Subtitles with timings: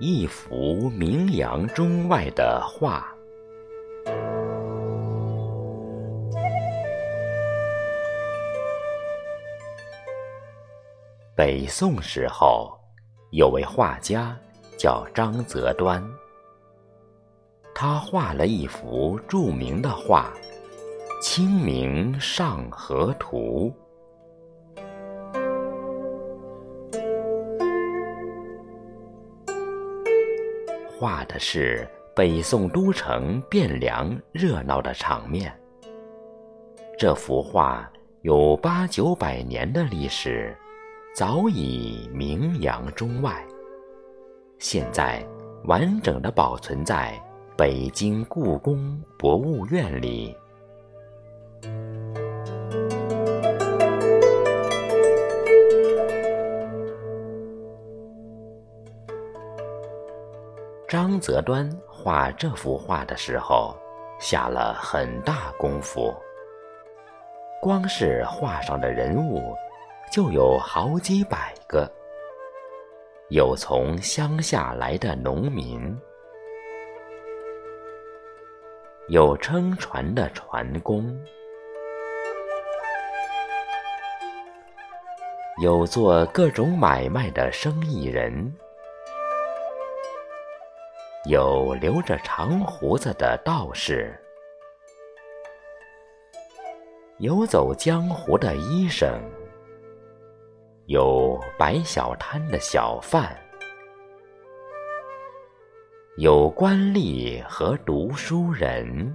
[0.00, 3.12] 一幅名扬中外的画。
[11.34, 12.78] 北宋时候，
[13.32, 14.36] 有位画家
[14.76, 16.00] 叫张择端，
[17.74, 20.32] 他画了一幅著名的画
[21.20, 23.74] 《清明上河图》，
[30.98, 35.56] 画的是北宋都城汴梁热闹的场面。
[36.98, 37.88] 这幅画
[38.22, 40.56] 有八九百年的历史。
[41.14, 43.44] 早已名扬中外，
[44.58, 45.26] 现在
[45.64, 47.20] 完整的保存在
[47.56, 50.36] 北京故宫博物院里。
[60.88, 63.76] 张择端画这幅画的时候，
[64.18, 66.14] 下了很大功夫，
[67.60, 69.54] 光是画上的人物。
[70.10, 71.86] 就有好几百个，
[73.28, 75.94] 有从乡下来的农民，
[79.08, 81.14] 有撑船的船工，
[85.62, 88.50] 有做各种买卖的生意人，
[91.28, 94.18] 有留着长胡子的道士，
[97.18, 99.20] 有走江湖的医生。
[100.86, 103.36] 有摆小摊的小贩，
[106.16, 109.14] 有官吏和读书人，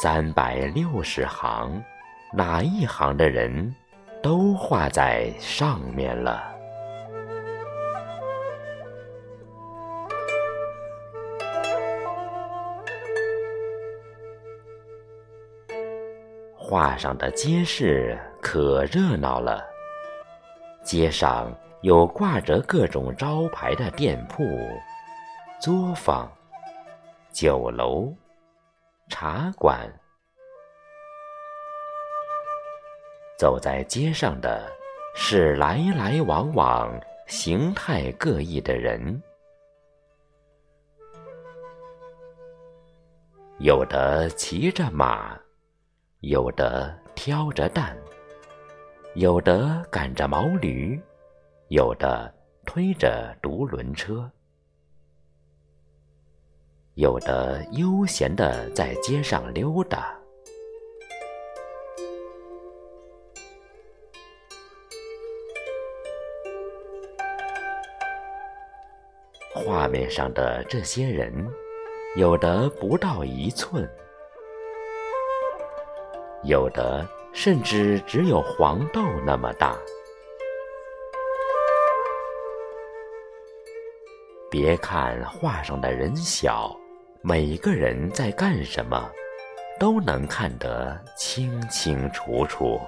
[0.00, 1.82] 三百六十行，
[2.32, 3.74] 哪一行的人
[4.22, 6.51] 都画在上面了。
[16.72, 19.62] 画上的街市可热闹了，
[20.82, 24.42] 街上有挂着各种招牌的店铺、
[25.60, 26.32] 作坊、
[27.30, 28.10] 酒楼、
[29.10, 29.86] 茶馆。
[33.36, 34.66] 走在街上的
[35.14, 39.22] 是来来往往、形态各异的人，
[43.58, 45.38] 有的骑着马。
[46.22, 47.96] 有的挑着担，
[49.16, 50.96] 有的赶着毛驴，
[51.66, 52.32] 有的
[52.64, 54.30] 推着独轮车，
[56.94, 60.16] 有的悠闲的在街上溜达。
[69.52, 71.32] 画面上的这些人，
[72.16, 73.90] 有的不到一寸。
[76.44, 79.76] 有的甚至只有黄豆那么大。
[84.50, 86.76] 别看画上的人小，
[87.22, 89.10] 每个人在干什么，
[89.78, 92.78] 都能看得清清楚楚。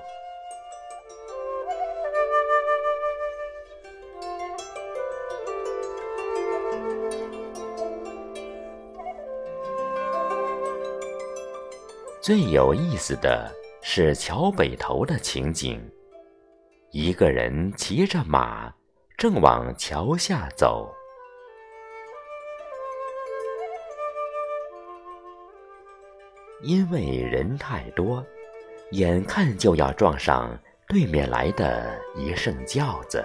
[12.24, 15.78] 最有意思的是桥北头的情景，
[16.90, 18.72] 一个人骑着马，
[19.18, 20.90] 正往桥下走。
[26.62, 28.24] 因为人太多，
[28.92, 30.58] 眼看就要撞上
[30.88, 33.22] 对面来的一圣轿子。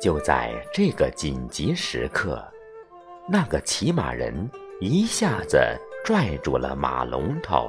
[0.00, 2.40] 就在这个紧急时刻，
[3.28, 4.48] 那个骑马人
[4.80, 5.58] 一下子。
[6.06, 7.68] 拽住了马龙头，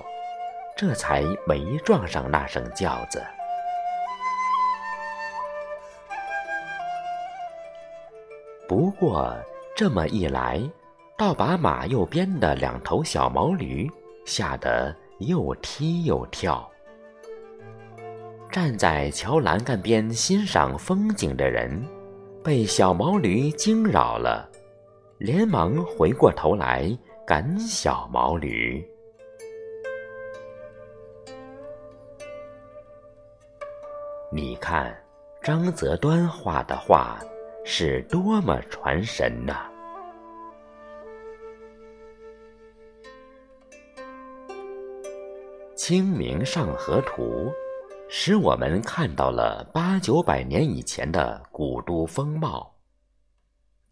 [0.77, 3.19] 这才没撞上那声轿子。
[8.67, 9.35] 不过
[9.75, 10.61] 这么一来，
[11.17, 13.89] 倒把马右边的两头小毛驴
[14.23, 16.69] 吓得又踢又跳。
[18.51, 21.83] 站在桥栏杆边欣赏风景的人，
[22.43, 24.47] 被小毛驴惊扰了，
[25.17, 26.95] 连忙回过头来。
[27.27, 28.81] 赶小毛驴，
[34.31, 34.97] 你看
[35.41, 37.19] 张择端画的画
[37.65, 39.69] 是多么传神呐！
[45.75, 47.51] 《清明上河图》
[48.07, 52.73] 使我们看到了八九百年以前的古都风貌，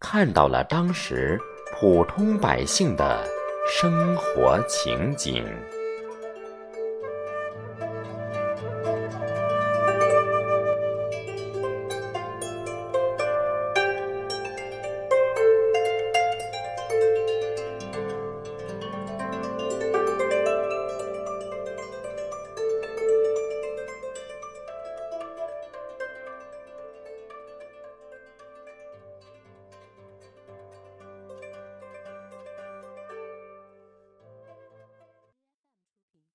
[0.00, 1.38] 看到了当时
[1.78, 3.22] 普通百姓的
[3.68, 5.44] 生活情景。